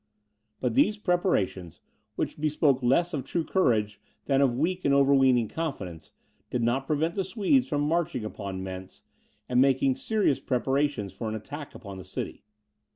But 0.59 0.73
these 0.73 0.97
preparations, 0.97 1.79
which 2.15 2.39
bespoke 2.41 2.81
less 2.81 3.13
of 3.13 3.23
true 3.23 3.43
courage 3.43 4.01
than 4.25 4.41
of 4.41 4.55
weak 4.57 4.83
and 4.83 4.95
overweening 4.95 5.47
confidence, 5.47 6.09
did 6.49 6.63
not 6.63 6.87
prevent 6.87 7.13
the 7.13 7.23
Swedes 7.23 7.67
from 7.67 7.81
marching 7.83 8.25
against 8.25 8.39
Mentz, 8.61 9.03
and 9.47 9.61
making 9.61 9.97
serious 9.97 10.39
preparations 10.39 11.13
for 11.13 11.29
an 11.29 11.35
attack 11.35 11.75
upon 11.75 11.99
the 11.99 12.03
city. 12.03 12.43